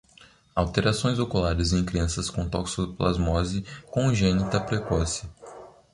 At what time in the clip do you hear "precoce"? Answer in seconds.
4.59-5.29